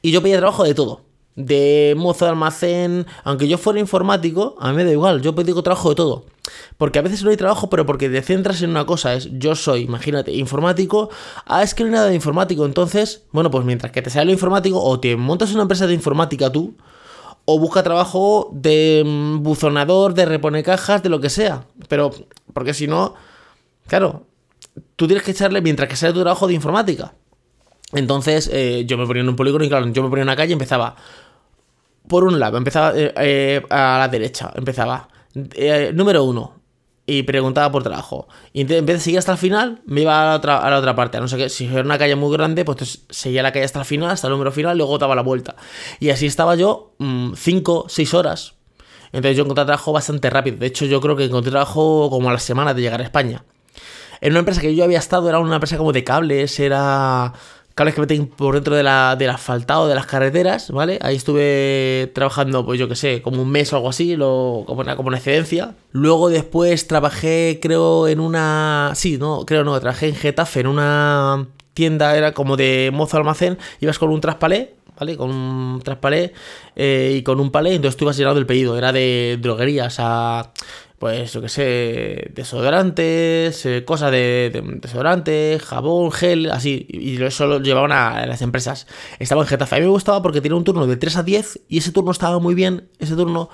Y 0.00 0.10
yo 0.10 0.22
pedía 0.22 0.38
trabajo 0.38 0.64
de 0.64 0.74
todo 0.74 1.11
de 1.34 1.94
mozo 1.96 2.24
de 2.24 2.30
almacén, 2.30 3.06
aunque 3.24 3.48
yo 3.48 3.58
fuera 3.58 3.80
informático, 3.80 4.56
a 4.60 4.70
mí 4.70 4.76
me 4.76 4.84
da 4.84 4.92
igual, 4.92 5.22
yo 5.22 5.32
digo 5.32 5.62
trabajo 5.62 5.90
de 5.90 5.94
todo. 5.94 6.24
Porque 6.76 6.98
a 6.98 7.02
veces 7.02 7.22
no 7.22 7.30
hay 7.30 7.36
trabajo, 7.36 7.70
pero 7.70 7.86
porque 7.86 8.08
te 8.08 8.22
centras 8.22 8.60
en 8.62 8.70
una 8.70 8.84
cosa, 8.84 9.14
es 9.14 9.28
yo 9.32 9.54
soy, 9.54 9.82
imagínate, 9.82 10.32
informático, 10.32 11.10
ah, 11.46 11.62
es 11.62 11.74
que 11.74 11.84
no 11.84 11.88
hay 11.88 11.92
nada 11.94 12.08
de 12.08 12.14
informático, 12.14 12.66
entonces, 12.66 13.24
bueno, 13.32 13.50
pues 13.50 13.64
mientras 13.64 13.92
que 13.92 14.02
te 14.02 14.10
sale 14.10 14.26
lo 14.26 14.32
informático, 14.32 14.82
o 14.82 15.00
te 15.00 15.16
montas 15.16 15.52
una 15.52 15.62
empresa 15.62 15.86
de 15.86 15.94
informática 15.94 16.50
tú, 16.50 16.74
o 17.44 17.58
busca 17.58 17.82
trabajo 17.82 18.50
de 18.52 19.02
mm, 19.04 19.42
buzonador, 19.42 20.14
de 20.14 20.26
repone 20.26 20.62
cajas, 20.62 21.02
de 21.02 21.08
lo 21.08 21.20
que 21.20 21.30
sea. 21.30 21.64
Pero, 21.88 22.12
porque 22.52 22.74
si 22.74 22.86
no, 22.86 23.14
claro, 23.86 24.26
tú 24.96 25.06
tienes 25.06 25.24
que 25.24 25.32
echarle 25.32 25.60
mientras 25.60 25.88
que 25.88 25.96
sale 25.96 26.12
tu 26.12 26.20
trabajo 26.20 26.46
de 26.46 26.54
informática. 26.54 27.14
Entonces 27.92 28.50
eh, 28.52 28.84
yo 28.86 28.96
me 28.98 29.06
ponía 29.06 29.22
en 29.22 29.28
un 29.28 29.36
polígono 29.36 29.64
y 29.64 29.68
claro, 29.68 29.86
yo 29.88 30.02
me 30.02 30.08
ponía 30.08 30.22
en 30.22 30.28
una 30.28 30.36
calle 30.36 30.50
y 30.50 30.52
empezaba 30.54 30.96
por 32.08 32.24
un 32.24 32.40
lado, 32.40 32.58
empezaba 32.58 32.92
eh, 32.96 33.12
eh, 33.16 33.62
a 33.70 33.98
la 33.98 34.08
derecha, 34.08 34.52
empezaba 34.54 35.08
número 35.94 36.24
uno 36.24 36.62
y 37.06 37.22
preguntaba 37.24 37.70
por 37.70 37.82
trabajo. 37.82 38.28
Y 38.52 38.60
en 38.62 38.86
vez 38.86 38.96
de 38.96 39.00
seguir 39.00 39.18
hasta 39.18 39.32
el 39.32 39.38
final, 39.38 39.82
me 39.86 40.02
iba 40.02 40.22
a 40.22 40.26
la 40.26 40.36
otra, 40.36 40.58
a 40.58 40.70
la 40.70 40.78
otra 40.78 40.94
parte. 40.94 41.18
A 41.18 41.20
no 41.20 41.28
sé 41.28 41.36
qué, 41.36 41.48
si 41.48 41.66
era 41.66 41.82
una 41.82 41.98
calle 41.98 42.16
muy 42.16 42.32
grande, 42.36 42.64
pues 42.64 43.04
seguía 43.10 43.42
la 43.42 43.52
calle 43.52 43.64
hasta 43.64 43.80
el 43.80 43.84
final, 43.84 44.10
hasta 44.10 44.28
el 44.28 44.32
número 44.32 44.52
final, 44.52 44.76
luego 44.76 44.98
daba 44.98 45.14
la 45.14 45.22
vuelta. 45.22 45.56
Y 46.00 46.10
así 46.10 46.26
estaba 46.26 46.54
yo 46.54 46.94
5, 47.34 47.84
mm, 47.86 47.88
6 47.88 48.14
horas. 48.14 48.54
Entonces 49.12 49.36
yo 49.36 49.44
encontré 49.44 49.64
trabajo 49.64 49.92
bastante 49.92 50.30
rápido. 50.30 50.56
De 50.58 50.66
hecho, 50.66 50.86
yo 50.86 51.00
creo 51.00 51.16
que 51.16 51.24
encontré 51.24 51.50
trabajo 51.50 52.08
como 52.08 52.30
a 52.30 52.32
la 52.32 52.38
semana 52.38 52.72
de 52.72 52.80
llegar 52.80 53.00
a 53.00 53.04
España. 53.04 53.44
En 54.20 54.32
una 54.32 54.38
empresa 54.38 54.60
que 54.60 54.74
yo 54.74 54.84
había 54.84 54.98
estado, 54.98 55.28
era 55.28 55.40
una 55.40 55.56
empresa 55.56 55.76
como 55.76 55.92
de 55.92 56.04
cables, 56.04 56.60
era 56.60 57.32
cables 57.74 57.94
que 57.94 58.00
meten 58.00 58.26
por 58.26 58.54
dentro 58.54 58.74
de 58.76 58.82
la, 58.82 59.16
del 59.16 59.30
asfaltado 59.30 59.88
de 59.88 59.94
las 59.94 60.06
carreteras, 60.06 60.70
¿vale? 60.70 60.98
Ahí 61.02 61.16
estuve 61.16 62.10
trabajando, 62.14 62.64
pues 62.64 62.78
yo 62.78 62.88
que 62.88 62.96
sé, 62.96 63.22
como 63.22 63.42
un 63.42 63.50
mes 63.50 63.72
o 63.72 63.76
algo 63.76 63.88
así, 63.88 64.16
lo, 64.16 64.64
como, 64.66 64.80
una, 64.80 64.96
como 64.96 65.08
una 65.08 65.18
excedencia. 65.18 65.74
Luego 65.92 66.28
después 66.28 66.86
trabajé, 66.86 67.58
creo, 67.62 68.08
en 68.08 68.20
una... 68.20 68.92
Sí, 68.94 69.18
no, 69.18 69.44
creo 69.46 69.64
no, 69.64 69.78
trabajé 69.80 70.08
en 70.08 70.14
Getafe, 70.14 70.60
en 70.60 70.66
una 70.66 71.46
tienda, 71.74 72.16
era 72.16 72.32
como 72.32 72.56
de 72.56 72.90
mozo 72.92 73.16
almacén, 73.16 73.58
ibas 73.80 73.98
con 73.98 74.10
un 74.10 74.20
traspalé, 74.20 74.74
¿vale? 74.98 75.16
Con 75.16 75.30
un 75.30 75.80
traspalé 75.82 76.32
eh, 76.76 77.14
y 77.16 77.22
con 77.22 77.40
un 77.40 77.50
palé, 77.50 77.74
entonces 77.74 77.96
tú 77.96 78.04
ibas 78.04 78.16
llenando 78.16 78.38
el 78.38 78.46
pedido, 78.46 78.76
era 78.76 78.92
de 78.92 79.38
droguerías 79.40 79.96
a 79.98 80.52
pues 81.02 81.32
yo 81.32 81.42
que 81.42 81.48
sé, 81.48 82.30
desodorantes, 82.32 83.66
eh, 83.66 83.84
cosas 83.84 84.12
de, 84.12 84.52
de, 84.52 85.60
jabón, 85.60 86.12
gel, 86.12 86.48
así, 86.52 86.86
y 86.88 87.20
eso 87.20 87.48
lo 87.48 87.58
llevaban 87.58 87.90
a 87.90 88.24
las 88.24 88.40
empresas. 88.40 88.86
Estaba 89.18 89.42
en 89.42 89.48
Getafe. 89.48 89.74
A 89.74 89.78
mí 89.80 89.84
me 89.84 89.90
gustaba 89.90 90.22
porque 90.22 90.40
tenía 90.40 90.54
un 90.54 90.62
turno 90.62 90.86
de 90.86 90.96
3 90.96 91.16
a 91.16 91.22
10 91.24 91.62
y 91.68 91.78
ese 91.78 91.90
turno 91.90 92.12
estaba 92.12 92.38
muy 92.38 92.54
bien, 92.54 92.88
ese 93.00 93.16
turno, 93.16 93.50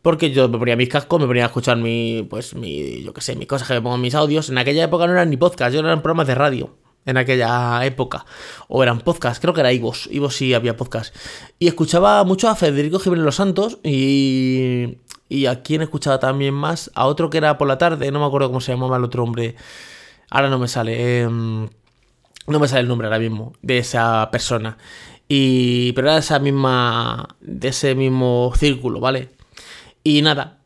porque 0.00 0.30
yo 0.30 0.48
me 0.48 0.58
ponía 0.58 0.76
mis 0.76 0.88
cascos, 0.88 1.20
me 1.20 1.26
ponía 1.26 1.42
a 1.42 1.46
escuchar 1.46 1.76
mi, 1.76 2.24
pues 2.30 2.54
mi, 2.54 3.02
yo 3.02 3.12
que 3.12 3.20
sé, 3.20 3.34
mis 3.34 3.48
cosas 3.48 3.66
que 3.66 3.74
me 3.74 3.82
pongo 3.82 3.98
mis 3.98 4.14
audios. 4.14 4.48
En 4.48 4.58
aquella 4.58 4.84
época 4.84 5.08
no 5.08 5.14
eran 5.14 5.28
ni 5.28 5.36
podcast, 5.36 5.74
eran 5.74 6.02
programas 6.02 6.28
de 6.28 6.36
radio 6.36 6.76
en 7.04 7.16
aquella 7.16 7.84
época. 7.84 8.26
O 8.68 8.80
eran 8.80 9.00
podcast, 9.00 9.42
creo 9.42 9.54
que 9.54 9.60
era 9.60 9.72
Ivos. 9.72 10.08
Ivos 10.12 10.36
sí 10.36 10.54
había 10.54 10.76
podcast. 10.76 11.12
Y 11.58 11.66
escuchaba 11.66 12.22
mucho 12.22 12.48
a 12.48 12.54
Federico 12.54 13.00
Jiménez 13.00 13.24
Los 13.24 13.34
Santos 13.34 13.80
y, 13.82 14.98
y 15.28 15.46
a 15.46 15.62
quien 15.62 15.82
escuchaba 15.82 16.18
también 16.18 16.54
más, 16.54 16.90
a 16.94 17.06
otro 17.06 17.30
que 17.30 17.38
era 17.38 17.58
por 17.58 17.68
la 17.68 17.78
tarde, 17.78 18.10
no 18.10 18.20
me 18.20 18.26
acuerdo 18.26 18.48
cómo 18.48 18.60
se 18.60 18.72
llamaba 18.72 18.96
el 18.96 19.04
otro 19.04 19.22
hombre, 19.22 19.56
ahora 20.30 20.48
no 20.50 20.58
me 20.58 20.68
sale, 20.68 21.22
em, 21.22 21.68
no 22.46 22.58
me 22.60 22.68
sale 22.68 22.82
el 22.82 22.88
nombre 22.88 23.06
ahora 23.06 23.18
mismo 23.18 23.52
de 23.62 23.78
esa 23.78 24.28
persona. 24.30 24.78
Y, 25.28 25.92
pero 25.92 26.08
era 26.08 26.14
de 26.14 26.20
esa 26.20 26.38
misma, 26.38 27.36
de 27.40 27.68
ese 27.68 27.94
mismo 27.94 28.52
círculo, 28.56 29.00
¿vale? 29.00 29.30
Y 30.04 30.22
nada, 30.22 30.58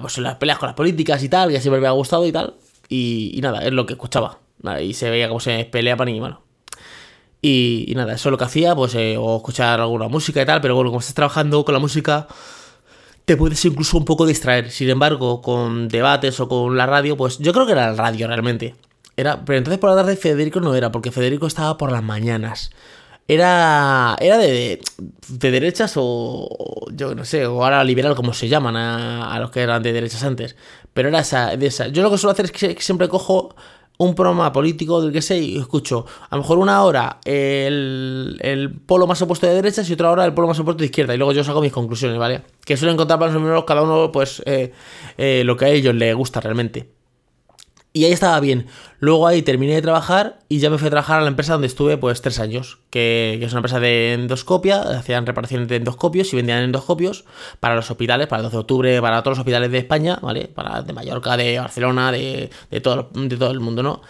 pues 0.00 0.18
las 0.18 0.36
peleas 0.36 0.58
con 0.58 0.66
las 0.68 0.74
políticas 0.74 1.22
y 1.22 1.28
tal, 1.28 1.50
que 1.50 1.60
siempre 1.60 1.80
me 1.80 1.86
ha 1.86 1.92
gustado 1.92 2.26
y 2.26 2.32
tal. 2.32 2.56
Y, 2.88 3.38
nada, 3.42 3.62
es 3.64 3.72
lo 3.72 3.86
que 3.86 3.92
escuchaba. 3.94 4.38
Y 4.80 4.94
se 4.94 5.10
veía 5.10 5.28
cómo 5.28 5.40
se 5.40 5.64
peleaban 5.66 6.08
y 6.08 6.20
bueno. 6.20 6.42
Y, 7.42 7.92
nada, 7.94 8.14
eso 8.14 8.28
es 8.28 8.30
lo 8.32 8.38
que 8.38 8.44
hacía, 8.44 8.74
pues, 8.74 8.94
eh, 8.94 9.16
o 9.18 9.36
escuchar 9.36 9.80
alguna 9.80 10.08
música 10.08 10.42
y 10.42 10.46
tal, 10.46 10.60
pero 10.60 10.74
bueno, 10.74 10.90
como 10.90 11.00
estás 11.00 11.14
trabajando 11.14 11.64
con 11.64 11.74
la 11.74 11.78
música, 11.78 12.26
te 13.28 13.36
puedes 13.36 13.62
incluso 13.66 13.98
un 13.98 14.06
poco 14.06 14.26
distraer. 14.26 14.70
Sin 14.70 14.88
embargo, 14.88 15.42
con 15.42 15.88
debates 15.88 16.40
o 16.40 16.48
con 16.48 16.78
la 16.78 16.86
radio, 16.86 17.14
pues 17.14 17.38
yo 17.38 17.52
creo 17.52 17.66
que 17.66 17.72
era 17.72 17.90
la 17.90 17.94
radio 17.94 18.26
realmente. 18.26 18.74
Era, 19.18 19.44
pero 19.44 19.58
entonces 19.58 19.78
por 19.78 19.90
la 19.90 19.96
tarde 19.96 20.16
Federico 20.16 20.60
no 20.60 20.74
era, 20.74 20.90
porque 20.90 21.12
Federico 21.12 21.46
estaba 21.46 21.76
por 21.76 21.92
las 21.92 22.02
mañanas. 22.02 22.70
Era, 23.28 24.16
era 24.18 24.38
de, 24.38 24.80
de 25.28 25.50
derechas 25.50 25.92
o, 25.96 26.86
yo 26.90 27.14
no 27.14 27.26
sé, 27.26 27.46
o 27.46 27.62
ahora 27.62 27.84
liberal 27.84 28.14
como 28.14 28.32
se 28.32 28.48
llaman 28.48 28.76
a, 28.76 29.38
los 29.38 29.50
que 29.50 29.60
eran 29.60 29.82
de 29.82 29.92
derechas 29.92 30.24
antes. 30.24 30.56
Pero 30.94 31.10
era 31.10 31.18
esa, 31.18 31.54
de 31.54 31.66
esa. 31.66 31.88
Yo 31.88 32.02
lo 32.02 32.10
que 32.10 32.16
suelo 32.16 32.32
hacer 32.32 32.46
es 32.46 32.52
que 32.52 32.80
siempre 32.80 33.08
cojo 33.08 33.54
un 33.98 34.14
programa 34.14 34.52
político 34.52 35.02
del 35.02 35.12
que 35.12 35.20
sé 35.20 35.38
y 35.38 35.58
escucho 35.58 36.06
a 36.30 36.36
lo 36.36 36.42
mejor 36.42 36.58
una 36.58 36.82
hora 36.84 37.18
el, 37.24 38.38
el 38.40 38.72
polo 38.72 39.06
más 39.06 39.20
opuesto 39.22 39.46
de 39.46 39.54
derechas 39.54 39.90
y 39.90 39.92
otra 39.92 40.10
hora 40.10 40.24
el 40.24 40.34
polo 40.34 40.48
más 40.48 40.58
opuesto 40.58 40.78
de 40.80 40.86
izquierda. 40.86 41.14
Y 41.14 41.18
luego 41.18 41.32
yo 41.32 41.44
saco 41.44 41.60
mis 41.60 41.72
conclusiones, 41.72 42.18
¿vale? 42.18 42.42
Que 42.64 42.76
suelen 42.76 42.94
encontrar 42.94 43.18
para 43.18 43.32
los 43.32 43.40
números 43.40 43.64
cada 43.64 43.82
uno, 43.82 44.10
pues, 44.12 44.42
eh, 44.46 44.72
eh, 45.16 45.42
lo 45.44 45.56
que 45.56 45.64
a 45.64 45.68
ellos 45.68 45.94
les 45.94 46.14
gusta 46.14 46.40
realmente. 46.40 46.97
Y 47.98 48.04
ahí 48.04 48.12
estaba 48.12 48.38
bien. 48.38 48.68
Luego 49.00 49.26
ahí 49.26 49.42
terminé 49.42 49.74
de 49.74 49.82
trabajar 49.82 50.38
y 50.48 50.60
ya 50.60 50.70
me 50.70 50.78
fui 50.78 50.86
a 50.86 50.90
trabajar 50.90 51.18
a 51.18 51.22
la 51.22 51.26
empresa 51.26 51.54
donde 51.54 51.66
estuve 51.66 51.96
pues 51.96 52.22
tres 52.22 52.38
años, 52.38 52.78
que, 52.90 53.40
es 53.42 53.50
una 53.50 53.58
empresa 53.58 53.80
de 53.80 54.12
endoscopia, 54.12 54.82
hacían 54.82 55.26
reparaciones 55.26 55.66
de 55.66 55.76
endoscopios 55.76 56.32
y 56.32 56.36
vendían 56.36 56.62
endoscopios 56.62 57.24
para 57.58 57.74
los 57.74 57.90
hospitales, 57.90 58.28
para 58.28 58.38
el 58.38 58.44
12 58.44 58.54
de 58.56 58.60
octubre, 58.60 59.00
para 59.00 59.20
todos 59.24 59.32
los 59.32 59.40
hospitales 59.40 59.72
de 59.72 59.78
España, 59.78 60.16
¿vale? 60.22 60.46
Para 60.46 60.82
de 60.82 60.92
Mallorca, 60.92 61.36
de 61.36 61.58
Barcelona, 61.58 62.12
de, 62.12 62.50
todo, 62.80 63.10
de 63.14 63.36
todo 63.36 63.50
el 63.50 63.58
mundo, 63.58 63.82
¿no? 63.82 64.00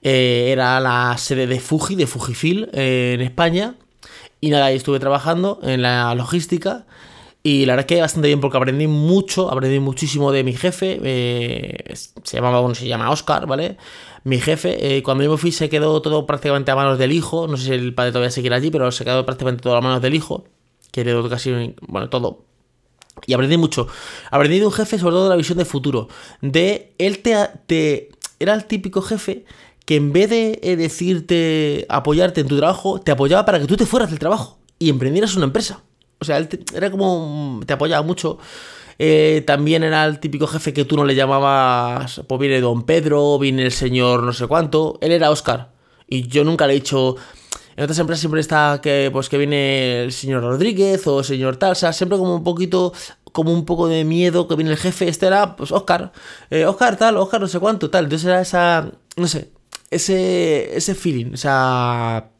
Eh, 0.00 0.46
era 0.50 0.80
la 0.80 1.14
sede 1.18 1.46
de 1.46 1.60
Fuji, 1.60 1.96
de 1.96 2.06
Fujifil 2.06 2.70
eh, 2.72 3.12
en 3.12 3.20
España. 3.20 3.74
Y 4.40 4.48
nada, 4.48 4.66
ahí 4.66 4.76
estuve 4.76 5.00
trabajando 5.00 5.60
en 5.62 5.82
la 5.82 6.14
logística. 6.14 6.86
Y 7.46 7.66
la 7.66 7.74
verdad 7.74 7.90
es 7.90 7.94
que 7.94 8.00
bastante 8.00 8.28
bien 8.28 8.40
porque 8.40 8.56
aprendí 8.56 8.86
mucho, 8.86 9.52
aprendí 9.52 9.78
muchísimo 9.78 10.32
de 10.32 10.42
mi 10.42 10.54
jefe. 10.54 10.98
Eh, 11.04 11.94
se 11.94 12.36
llamaba, 12.38 12.60
bueno, 12.60 12.74
se 12.74 12.88
llama 12.88 13.10
Oscar, 13.10 13.46
¿vale? 13.46 13.76
Mi 14.24 14.40
jefe, 14.40 14.96
eh, 14.96 15.02
cuando 15.02 15.24
yo 15.24 15.30
me 15.30 15.36
fui 15.36 15.52
se 15.52 15.68
quedó 15.68 16.00
todo 16.00 16.24
prácticamente 16.24 16.70
a 16.70 16.74
manos 16.74 16.98
del 16.98 17.12
hijo. 17.12 17.46
No 17.46 17.58
sé 17.58 17.64
si 17.64 17.72
el 17.72 17.94
padre 17.94 18.12
todavía 18.12 18.30
seguirá 18.30 18.56
allí, 18.56 18.70
pero 18.70 18.90
se 18.90 19.04
quedó 19.04 19.26
prácticamente 19.26 19.62
todo 19.62 19.76
a 19.76 19.82
manos 19.82 20.00
del 20.00 20.14
hijo. 20.14 20.44
Que 20.90 21.02
heredó 21.02 21.28
casi, 21.28 21.74
bueno, 21.86 22.08
todo. 22.08 22.46
Y 23.26 23.34
aprendí 23.34 23.58
mucho. 23.58 23.88
Aprendí 24.30 24.58
de 24.58 24.64
un 24.64 24.72
jefe, 24.72 24.98
sobre 24.98 25.12
todo 25.12 25.24
de 25.24 25.30
la 25.30 25.36
visión 25.36 25.58
de 25.58 25.66
futuro. 25.66 26.08
De 26.40 26.94
él 26.96 27.18
te, 27.18 27.36
te 27.66 28.08
era 28.40 28.54
el 28.54 28.64
típico 28.64 29.02
jefe 29.02 29.44
que 29.84 29.96
en 29.96 30.14
vez 30.14 30.30
de 30.30 30.60
eh, 30.62 30.76
decirte 30.76 31.84
apoyarte 31.90 32.40
en 32.40 32.48
tu 32.48 32.56
trabajo, 32.56 33.00
te 33.00 33.12
apoyaba 33.12 33.44
para 33.44 33.60
que 33.60 33.66
tú 33.66 33.76
te 33.76 33.84
fueras 33.84 34.08
del 34.08 34.18
trabajo 34.18 34.58
y 34.78 34.88
emprendieras 34.88 35.36
una 35.36 35.44
empresa. 35.44 35.82
O 36.24 36.26
sea, 36.26 36.38
él 36.38 36.48
era 36.74 36.90
como. 36.90 37.60
te 37.66 37.74
apoyaba 37.74 38.02
mucho. 38.02 38.38
Eh, 38.98 39.42
también 39.46 39.82
era 39.82 40.04
el 40.04 40.20
típico 40.20 40.46
jefe 40.46 40.72
que 40.72 40.84
tú 40.84 40.96
no 40.96 41.04
le 41.04 41.14
llamabas. 41.14 42.22
Pues 42.26 42.40
viene 42.40 42.60
Don 42.60 42.84
Pedro, 42.84 43.38
viene 43.38 43.64
el 43.64 43.72
señor 43.72 44.22
no 44.22 44.32
sé 44.32 44.46
cuánto. 44.46 44.98
Él 45.00 45.12
era 45.12 45.30
Oscar. 45.30 45.72
Y 46.08 46.28
yo 46.28 46.44
nunca 46.44 46.66
le 46.66 46.74
he 46.74 46.76
dicho. 46.76 47.16
En 47.76 47.84
otras 47.84 47.98
empresas 47.98 48.20
siempre 48.20 48.40
está 48.40 48.80
que, 48.80 49.10
pues, 49.12 49.28
que 49.28 49.36
viene 49.36 50.04
el 50.04 50.12
señor 50.12 50.42
Rodríguez 50.42 51.06
o 51.06 51.18
el 51.20 51.24
señor 51.24 51.56
Talsa. 51.56 51.92
Siempre 51.92 52.18
como 52.18 52.36
un 52.36 52.44
poquito. 52.44 52.92
Como 53.32 53.52
un 53.52 53.64
poco 53.64 53.88
de 53.88 54.04
miedo 54.04 54.46
que 54.46 54.54
viene 54.54 54.70
el 54.70 54.76
jefe. 54.76 55.08
Este 55.08 55.26
era, 55.26 55.56
pues, 55.56 55.72
Oscar. 55.72 56.12
Eh, 56.50 56.66
Oscar, 56.66 56.96
tal, 56.96 57.16
Oscar, 57.16 57.40
no 57.40 57.48
sé 57.48 57.58
cuánto, 57.58 57.90
tal. 57.90 58.04
Entonces 58.04 58.26
era 58.26 58.40
esa. 58.40 58.90
No 59.16 59.26
sé. 59.26 59.50
Ese, 59.90 60.76
ese 60.76 60.94
feeling. 60.94 61.34
Esa 61.34 62.30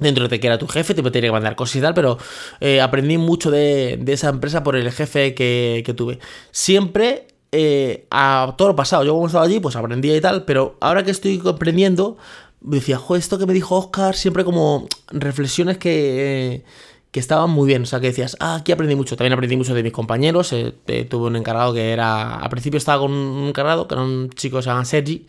dentro 0.00 0.26
de 0.28 0.40
que 0.40 0.46
era 0.46 0.58
tu 0.58 0.66
jefe, 0.66 0.94
te 0.94 1.02
tenía 1.02 1.28
que 1.28 1.32
mandar 1.32 1.56
cosas 1.56 1.76
y 1.76 1.80
tal, 1.80 1.94
pero 1.94 2.18
eh, 2.60 2.80
aprendí 2.80 3.18
mucho 3.18 3.50
de, 3.50 4.02
esa 4.06 4.30
empresa 4.30 4.62
por 4.62 4.76
el 4.76 4.90
jefe 4.90 5.34
que, 5.34 5.94
tuve. 5.96 6.18
Siempre 6.50 7.28
eh, 7.52 8.06
a 8.10 8.54
todo 8.56 8.68
lo 8.68 8.76
pasado, 8.76 9.04
yo 9.04 9.14
como 9.14 9.26
estaba 9.26 9.44
allí, 9.44 9.60
pues 9.60 9.76
aprendía 9.76 10.16
y 10.16 10.20
tal, 10.20 10.44
pero 10.44 10.76
ahora 10.80 11.04
que 11.04 11.10
estoy 11.10 11.38
comprendiendo, 11.38 12.16
decía, 12.60 12.98
jo, 12.98 13.16
esto 13.16 13.38
que 13.38 13.46
me 13.46 13.52
dijo 13.52 13.76
Oscar, 13.76 14.14
siempre 14.14 14.44
como 14.44 14.88
reflexiones 15.08 15.78
que... 15.78 16.64
que 17.10 17.20
estaban 17.20 17.50
muy 17.50 17.66
bien, 17.66 17.82
o 17.82 17.86
sea, 17.86 18.00
que 18.00 18.08
decías, 18.08 18.36
ah, 18.40 18.56
aquí 18.56 18.72
aprendí 18.72 18.94
mucho, 18.94 19.16
también 19.16 19.32
aprendí 19.32 19.56
mucho 19.56 19.74
de 19.74 19.82
mis 19.82 19.92
compañeros, 19.92 20.52
eh, 20.52 21.06
tuve 21.08 21.26
un 21.26 21.36
encargado 21.36 21.74
que 21.74 21.92
era, 21.92 22.36
al 22.36 22.50
principio 22.50 22.78
estaba 22.78 23.00
con 23.00 23.12
un 23.12 23.48
encargado, 23.48 23.88
que 23.88 23.94
era 23.94 24.02
un 24.02 24.30
chico 24.30 24.58
que 24.58 24.62
se 24.62 24.70
llama 24.70 24.84
Sergi, 24.84 25.26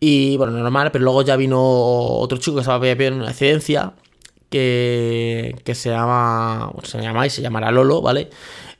y 0.00 0.36
bueno, 0.36 0.52
normal, 0.52 0.90
pero 0.92 1.04
luego 1.04 1.22
ya 1.22 1.36
vino 1.36 1.60
otro 1.60 2.38
chico 2.38 2.56
que 2.56 2.60
estaba 2.60 2.86
en 2.86 3.14
una 3.14 3.30
excedencia 3.30 3.94
que, 4.50 5.60
que 5.64 5.74
se 5.74 5.90
llama, 5.90 6.72
se 6.84 7.00
llama 7.00 7.26
y 7.26 7.30
se 7.30 7.42
llamará 7.42 7.70
Lolo, 7.70 8.00
¿vale? 8.00 8.30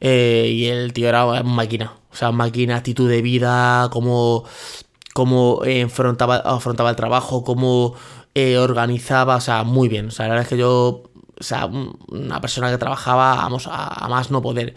Eh, 0.01 0.49
y 0.53 0.67
el 0.67 0.93
tío 0.93 1.09
era 1.09 1.43
máquina, 1.43 1.93
o 2.13 2.17
sea, 2.17 2.31
máquina, 2.33 2.77
actitud 2.77 3.09
de 3.09 3.23
vida, 3.23 3.89
cómo, 3.93 4.45
cómo 5.15 5.63
enfrentaba, 5.65 6.37
afrontaba 6.37 6.91
el 6.91 6.97
trabajo, 6.97 7.43
cómo 7.45 7.95
eh, 8.35 8.59
organizaba, 8.59 9.37
o 9.37 9.41
sea, 9.41 9.65
muy 9.65 9.89
bien. 9.89 10.09
O 10.09 10.11
sea, 10.11 10.27
la 10.27 10.35
verdad 10.35 10.45
es 10.45 10.49
que 10.51 10.59
yo, 10.59 11.03
o 11.41 11.43
sea, 11.43 11.67
una 11.67 12.41
persona 12.41 12.71
que 12.71 12.79
trabajaba, 12.79 13.35
vamos, 13.37 13.69
a 13.71 14.07
más 14.09 14.31
no 14.31 14.43
poder. 14.43 14.77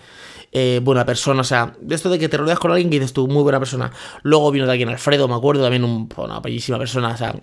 Eh, 0.52 0.82
buena 0.84 1.06
persona. 1.06 1.42
O 1.42 1.46
sea, 1.46 1.74
de 1.80 1.96
esto 1.96 2.10
de 2.10 2.20
que 2.20 2.28
te 2.28 2.38
rodeas 2.38 2.60
con 2.60 2.72
alguien 2.72 2.90
que 2.90 3.00
dices 3.00 3.14
tú, 3.14 3.28
muy 3.28 3.44
buena 3.44 3.60
persona. 3.60 3.92
Luego 4.24 4.52
vino 4.52 4.70
alguien 4.70 4.90
Alfredo, 4.90 5.28
me 5.28 5.36
acuerdo, 5.36 5.64
también 5.64 5.84
un, 5.84 6.10
una 6.18 6.40
bellísima 6.42 6.78
persona. 6.78 7.10
O 7.10 7.18
sea, 7.18 7.36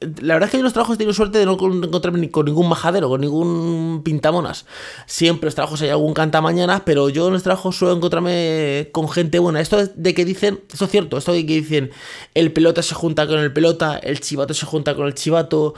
la 0.00 0.34
verdad 0.34 0.48
es 0.48 0.50
que 0.50 0.56
en 0.58 0.62
los 0.62 0.74
trabajos 0.74 0.96
he 0.96 0.98
tenido 0.98 1.14
suerte 1.14 1.38
de 1.38 1.46
no 1.46 1.52
encontrarme 1.52 2.30
con 2.30 2.44
ningún 2.44 2.68
majadero, 2.68 3.08
con 3.08 3.20
ningún 3.20 4.02
pintamonas. 4.04 4.66
Siempre 5.06 5.46
en 5.46 5.46
los 5.46 5.54
trabajos 5.54 5.80
hay 5.80 5.88
algún 5.88 6.12
cantamañanas, 6.12 6.82
pero 6.84 7.08
yo 7.08 7.28
en 7.28 7.32
los 7.32 7.42
trabajos 7.42 7.76
suelo 7.76 7.94
encontrarme 7.94 8.90
con 8.92 9.08
gente 9.08 9.38
buena. 9.38 9.60
Esto 9.60 9.78
de 9.86 10.14
que 10.14 10.26
dicen, 10.26 10.60
esto 10.70 10.84
es 10.84 10.90
cierto, 10.90 11.16
esto 11.16 11.32
de 11.32 11.46
que 11.46 11.54
dicen 11.54 11.90
el 12.34 12.52
pelota 12.52 12.82
se 12.82 12.94
junta 12.94 13.26
con 13.26 13.38
el 13.38 13.52
pelota, 13.52 13.96
el 13.96 14.20
chivato 14.20 14.52
se 14.52 14.66
junta 14.66 14.94
con 14.94 15.06
el 15.06 15.14
chivato, 15.14 15.74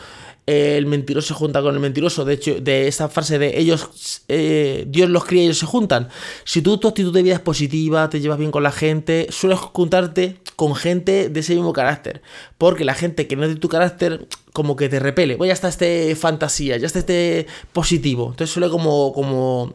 el 0.48 0.86
mentiroso 0.86 1.28
se 1.28 1.34
junta 1.34 1.60
con 1.60 1.74
el 1.74 1.80
mentiroso. 1.80 2.24
De 2.24 2.32
hecho, 2.32 2.58
de 2.58 2.88
esa 2.88 3.10
frase 3.10 3.38
de 3.38 3.58
ellos, 3.58 4.22
eh, 4.28 4.86
Dios 4.88 5.10
los 5.10 5.26
cría 5.26 5.42
y 5.42 5.44
ellos 5.44 5.58
se 5.58 5.66
juntan. 5.66 6.08
Si 6.44 6.62
tú 6.62 6.78
tu 6.78 6.88
actitud 6.88 7.12
de 7.12 7.22
vida 7.22 7.34
es 7.34 7.40
positiva, 7.40 8.08
te 8.08 8.18
llevas 8.18 8.38
bien 8.38 8.50
con 8.50 8.62
la 8.62 8.72
gente, 8.72 9.26
sueles 9.28 9.58
juntarte 9.58 10.38
con 10.56 10.74
gente 10.74 11.28
de 11.28 11.40
ese 11.40 11.54
mismo 11.54 11.74
carácter. 11.74 12.22
Porque 12.56 12.86
la 12.86 12.94
gente 12.94 13.26
que 13.26 13.36
no 13.36 13.44
es 13.44 13.50
de 13.50 13.56
tu 13.56 13.68
carácter, 13.68 14.26
como 14.54 14.74
que 14.74 14.88
te 14.88 14.98
repele. 15.00 15.36
Ya 15.38 15.52
está 15.52 15.68
este 15.68 16.16
fantasía, 16.16 16.78
ya 16.78 16.86
está 16.86 17.00
este 17.00 17.46
positivo. 17.74 18.30
Entonces 18.30 18.50
suele 18.50 18.70
como, 18.70 19.12
como 19.12 19.74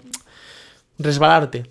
resbalarte. 0.97 1.67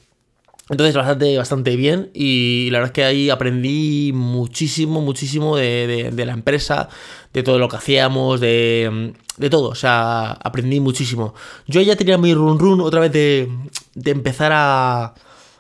Entonces 0.73 0.97
bastante, 0.97 1.37
bastante 1.37 1.76
bien 1.76 2.11
y 2.14 2.71
la 2.71 2.79
verdad 2.79 2.88
es 2.88 2.95
que 2.95 3.05
ahí 3.05 3.29
aprendí 3.29 4.11
muchísimo, 4.14 5.02
muchísimo 5.02 5.55
de, 5.55 6.11
de, 6.11 6.25
la 6.25 6.33
empresa, 6.33 6.88
de 7.35 7.43
todo 7.43 7.59
lo 7.59 7.69
que 7.69 7.76
hacíamos, 7.76 8.41
de, 8.41 9.12
de, 9.37 9.50
todo, 9.50 9.69
o 9.69 9.75
sea, 9.75 10.31
aprendí 10.31 10.81
muchísimo. 10.81 11.35
Yo 11.67 11.83
ya 11.83 11.95
tenía 11.95 12.17
mi 12.17 12.33
run 12.33 12.59
run 12.59 12.81
otra 12.81 13.00
vez 13.00 13.12
de, 13.12 13.50
de 13.95 14.11
empezar 14.12 14.50
a, 14.55 15.12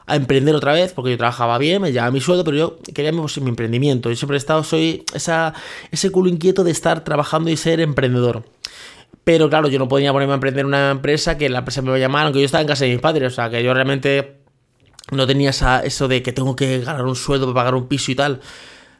a, 0.06 0.16
emprender 0.16 0.54
otra 0.54 0.72
vez, 0.72 0.94
porque 0.94 1.10
yo 1.10 1.18
trabajaba 1.18 1.58
bien, 1.58 1.82
me 1.82 1.92
llevaba 1.92 2.10
mi 2.10 2.22
sueldo, 2.22 2.42
pero 2.42 2.56
yo 2.56 2.78
quería 2.94 3.12
pues, 3.12 3.38
mi 3.38 3.50
emprendimiento. 3.50 4.08
Yo 4.08 4.16
siempre 4.16 4.36
he 4.36 4.38
estado, 4.38 4.64
soy 4.64 5.04
esa, 5.12 5.52
ese 5.90 6.10
culo 6.10 6.30
inquieto 6.30 6.64
de 6.64 6.70
estar 6.70 7.04
trabajando 7.04 7.50
y 7.50 7.58
ser 7.58 7.80
emprendedor. 7.80 8.44
Pero 9.24 9.50
claro, 9.50 9.68
yo 9.68 9.78
no 9.78 9.88
podía 9.88 10.10
ponerme 10.10 10.32
a 10.32 10.36
emprender 10.36 10.64
una 10.64 10.90
empresa 10.90 11.36
que 11.36 11.50
la 11.50 11.58
empresa 11.58 11.82
me 11.82 11.88
iba 11.88 11.96
a 11.96 12.00
llamar, 12.00 12.24
aunque 12.24 12.40
yo 12.40 12.46
estaba 12.46 12.62
en 12.62 12.68
casa 12.68 12.86
de 12.86 12.92
mis 12.92 13.00
padres, 13.00 13.30
o 13.30 13.36
sea, 13.36 13.50
que 13.50 13.62
yo 13.62 13.74
realmente 13.74 14.41
no 15.12 15.26
tenía 15.26 15.50
eso 15.84 16.08
de 16.08 16.22
que 16.22 16.32
tengo 16.32 16.56
que 16.56 16.80
ganar 16.80 17.04
un 17.04 17.16
sueldo 17.16 17.46
para 17.46 17.54
pagar 17.54 17.74
un 17.74 17.86
piso 17.86 18.10
y 18.10 18.14
tal. 18.14 18.40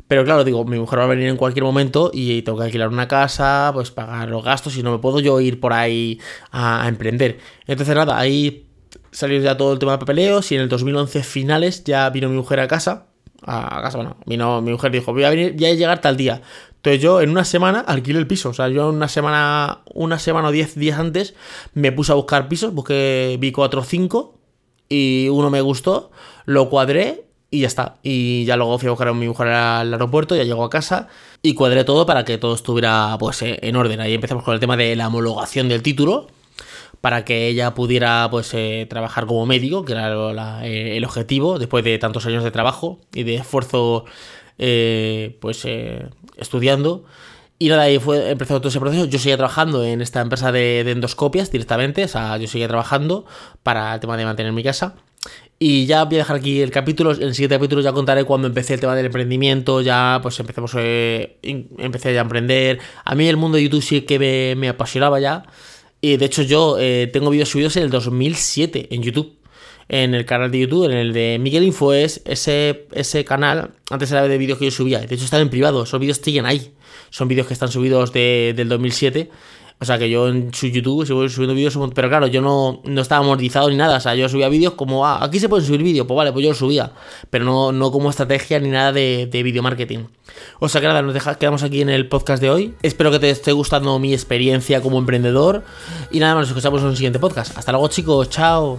Pero 0.08 0.24
claro, 0.24 0.44
digo, 0.44 0.64
mi 0.64 0.78
mujer 0.78 0.98
va 0.98 1.04
a 1.04 1.06
venir 1.06 1.28
en 1.28 1.38
cualquier 1.38 1.64
momento 1.64 2.10
y 2.12 2.42
tengo 2.42 2.58
que 2.58 2.64
alquilar 2.64 2.88
una 2.88 3.08
casa, 3.08 3.70
pues 3.72 3.90
pagar 3.90 4.28
los 4.28 4.44
gastos 4.44 4.76
y 4.76 4.82
no 4.82 4.92
me 4.92 4.98
puedo 4.98 5.20
yo 5.20 5.40
ir 5.40 5.58
por 5.58 5.72
ahí 5.72 6.20
a, 6.50 6.86
emprender. 6.86 7.38
Entonces 7.66 7.94
nada, 7.94 8.18
ahí 8.18 8.66
salió 9.10 9.40
ya 9.40 9.56
todo 9.56 9.72
el 9.72 9.78
tema 9.78 9.92
de 9.92 9.98
papeleos 9.98 10.52
y 10.52 10.56
en 10.56 10.62
el 10.62 10.68
2011 10.68 11.22
finales 11.22 11.84
ya 11.84 12.10
vino 12.10 12.28
mi 12.28 12.36
mujer 12.36 12.60
a 12.60 12.68
casa. 12.68 13.06
A 13.40 13.80
casa, 13.82 13.96
bueno, 13.96 14.18
vino, 14.26 14.60
mi 14.60 14.72
mujer 14.72 14.92
dijo, 14.92 15.14
voy 15.14 15.24
a 15.24 15.30
venir, 15.30 15.56
ya 15.56 15.68
a 15.68 15.72
llegar 15.72 16.00
tal 16.02 16.18
día. 16.18 16.42
Entonces 16.76 17.00
yo 17.00 17.22
en 17.22 17.30
una 17.30 17.46
semana 17.46 17.80
alquilé 17.80 18.18
el 18.18 18.26
piso. 18.26 18.50
O 18.50 18.54
sea, 18.54 18.68
yo 18.68 18.90
en 18.90 18.96
una 18.96 19.08
semana, 19.08 19.80
una 19.94 20.18
semana 20.18 20.48
o 20.48 20.52
diez 20.52 20.74
días 20.74 20.98
antes 20.98 21.34
me 21.72 21.90
puse 21.90 22.12
a 22.12 22.16
buscar 22.16 22.48
pisos, 22.48 22.74
busqué, 22.74 23.38
vi 23.40 23.50
cuatro 23.50 23.80
o 23.80 23.84
cinco 23.84 24.41
y 24.88 25.28
uno 25.30 25.50
me 25.50 25.60
gustó, 25.60 26.10
lo 26.44 26.68
cuadré 26.68 27.24
y 27.52 27.60
ya 27.60 27.66
está. 27.66 27.96
Y 28.02 28.44
ya 28.46 28.56
luego 28.56 28.78
fui 28.78 28.88
a 28.88 28.90
buscar 28.90 29.08
a 29.08 29.12
mi 29.12 29.28
mujer 29.28 29.48
al 29.48 29.92
aeropuerto, 29.92 30.34
ya 30.34 30.42
llegó 30.42 30.64
a 30.64 30.70
casa 30.70 31.08
y 31.42 31.54
cuadré 31.54 31.84
todo 31.84 32.06
para 32.06 32.24
que 32.24 32.38
todo 32.38 32.54
estuviera 32.54 33.16
pues 33.20 33.42
eh, 33.42 33.58
en 33.62 33.76
orden. 33.76 34.00
Ahí 34.00 34.14
empezamos 34.14 34.42
con 34.42 34.54
el 34.54 34.60
tema 34.60 34.76
de 34.76 34.96
la 34.96 35.08
homologación 35.08 35.68
del 35.68 35.82
título 35.82 36.28
para 37.02 37.24
que 37.24 37.48
ella 37.48 37.74
pudiera 37.74 38.28
pues 38.30 38.54
eh, 38.54 38.86
trabajar 38.88 39.26
como 39.26 39.44
médico, 39.44 39.84
que 39.84 39.92
era 39.92 40.64
eh, 40.64 40.96
el 40.96 41.04
objetivo 41.04 41.58
después 41.58 41.84
de 41.84 41.98
tantos 41.98 42.24
años 42.26 42.42
de 42.42 42.50
trabajo 42.50 43.00
y 43.12 43.24
de 43.24 43.36
esfuerzo 43.36 44.06
pues 45.40 45.66
estudiando. 46.36 47.04
Y 47.62 47.68
nada, 47.68 47.82
ahí 47.82 48.00
fue, 48.00 48.32
empezó 48.32 48.58
todo 48.58 48.70
ese 48.70 48.80
proceso. 48.80 49.04
Yo 49.04 49.20
seguía 49.20 49.36
trabajando 49.36 49.84
en 49.84 50.02
esta 50.02 50.20
empresa 50.20 50.50
de, 50.50 50.80
endoscopias 50.80 51.52
directamente. 51.52 52.02
O 52.02 52.08
sea, 52.08 52.36
yo 52.36 52.48
seguía 52.48 52.66
trabajando 52.66 53.24
para 53.62 53.94
el 53.94 54.00
tema 54.00 54.16
de 54.16 54.24
mantener 54.24 54.52
mi 54.52 54.64
casa. 54.64 54.96
Y 55.60 55.86
ya 55.86 56.02
voy 56.02 56.16
a 56.16 56.18
dejar 56.18 56.38
aquí 56.38 56.60
el 56.60 56.72
capítulo. 56.72 57.12
En 57.12 57.22
el 57.22 57.34
siguiente 57.36 57.54
capítulo 57.54 57.80
ya 57.80 57.92
contaré 57.92 58.24
cuando 58.24 58.48
empecé 58.48 58.74
el 58.74 58.80
tema 58.80 58.96
del 58.96 59.06
emprendimiento. 59.06 59.80
Ya 59.80 60.18
pues 60.20 60.40
empecemos, 60.40 60.72
eh, 60.76 61.38
empecé 61.78 62.12
ya 62.12 62.18
a 62.18 62.22
emprender. 62.22 62.80
A 63.04 63.14
mí 63.14 63.28
el 63.28 63.36
mundo 63.36 63.58
de 63.58 63.62
YouTube 63.62 63.82
sí 63.82 64.00
que 64.00 64.56
me, 64.58 64.68
apasionaba 64.68 65.20
ya. 65.20 65.44
Y 66.00 66.16
de 66.16 66.24
hecho 66.24 66.42
yo 66.42 66.78
eh, 66.80 67.08
tengo 67.12 67.30
vídeos 67.30 67.50
subidos 67.50 67.76
en 67.76 67.84
el 67.84 67.90
2007 67.90 68.88
en 68.92 69.02
YouTube. 69.04 69.36
En 69.88 70.14
el 70.14 70.24
canal 70.24 70.50
de 70.50 70.60
YouTube, 70.60 70.84
en 70.84 70.92
el 70.92 71.12
de 71.12 71.38
Miguel 71.40 71.64
Info, 71.64 71.92
es 71.92 72.22
ese, 72.24 72.86
ese 72.92 73.24
canal, 73.24 73.70
antes 73.90 74.10
era 74.10 74.26
de 74.26 74.38
vídeos 74.38 74.58
que 74.58 74.66
yo 74.66 74.70
subía, 74.70 75.00
de 75.00 75.14
hecho 75.14 75.24
están 75.24 75.40
en 75.40 75.50
privado, 75.50 75.82
esos 75.82 76.00
vídeos 76.00 76.18
siguen 76.18 76.46
ahí, 76.46 76.72
son 77.10 77.28
vídeos 77.28 77.46
que 77.46 77.54
están 77.54 77.70
subidos 77.70 78.12
de, 78.12 78.54
del 78.56 78.68
2007. 78.68 79.30
O 79.82 79.84
sea 79.84 79.98
que 79.98 80.08
yo 80.08 80.28
en 80.28 80.54
su 80.54 80.68
YouTube 80.68 81.04
sigo 81.04 81.28
subiendo 81.28 81.56
vídeos, 81.56 81.76
pero 81.92 82.08
claro, 82.08 82.28
yo 82.28 82.40
no, 82.40 82.80
no 82.84 83.00
estaba 83.00 83.24
amortizado 83.24 83.68
ni 83.68 83.74
nada. 83.74 83.96
O 83.96 84.00
sea, 84.00 84.14
yo 84.14 84.28
subía 84.28 84.48
vídeos 84.48 84.74
como, 84.74 85.04
ah, 85.04 85.24
aquí 85.24 85.40
se 85.40 85.48
pueden 85.48 85.66
subir 85.66 85.82
vídeos, 85.82 86.06
pues 86.06 86.16
vale, 86.16 86.30
pues 86.30 86.44
yo 86.44 86.50
lo 86.50 86.54
subía. 86.54 86.92
Pero 87.30 87.44
no, 87.44 87.72
no 87.72 87.90
como 87.90 88.08
estrategia 88.08 88.60
ni 88.60 88.68
nada 88.68 88.92
de, 88.92 89.26
de 89.26 89.42
video 89.42 89.60
marketing. 89.60 90.04
O 90.60 90.68
sea 90.68 90.80
que 90.80 90.86
nada, 90.86 91.02
nos 91.02 91.20
quedamos 91.36 91.64
aquí 91.64 91.80
en 91.80 91.88
el 91.88 92.08
podcast 92.08 92.40
de 92.40 92.50
hoy. 92.50 92.74
Espero 92.82 93.10
que 93.10 93.18
te 93.18 93.30
esté 93.30 93.50
gustando 93.50 93.98
mi 93.98 94.12
experiencia 94.14 94.80
como 94.80 94.98
emprendedor. 94.98 95.64
Y 96.12 96.20
nada 96.20 96.36
más, 96.36 96.42
nos 96.42 96.50
escuchamos 96.50 96.80
en 96.82 96.86
un 96.86 96.96
siguiente 96.96 97.18
podcast. 97.18 97.58
Hasta 97.58 97.72
luego, 97.72 97.88
chicos, 97.88 98.30
chao. 98.30 98.78